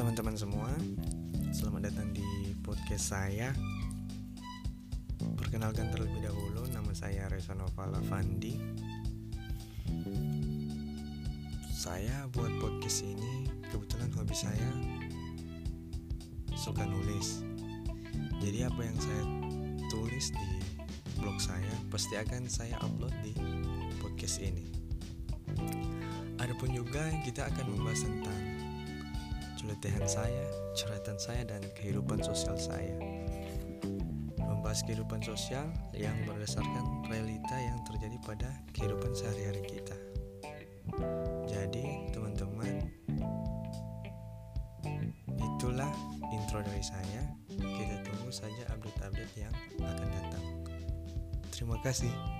[0.00, 0.72] teman-teman semua.
[1.52, 3.52] Selamat datang di podcast saya.
[5.20, 8.56] Perkenalkan terlebih dahulu Nama saya Reza Novala Fandi.
[11.68, 14.70] Saya buat podcast ini Kebetulan hobi saya
[16.56, 17.44] Suka nulis.
[18.40, 19.24] Jadi apa yang saya
[19.92, 20.48] tulis di
[21.20, 23.36] blog saya Pasti akan saya upload di
[24.00, 24.64] podcast ini.
[26.40, 28.49] Adapun juga kita akan membahas tentang
[29.60, 32.96] celotehan saya, curhatan saya dan kehidupan sosial saya.
[34.40, 39.96] Membahas kehidupan sosial yang berdasarkan realita yang terjadi pada kehidupan sehari-hari kita.
[41.44, 42.88] Jadi, teman-teman,
[45.36, 45.92] itulah
[46.32, 47.22] intro dari saya.
[47.52, 50.44] Kita tunggu saja update-update yang akan datang.
[51.52, 52.39] Terima kasih.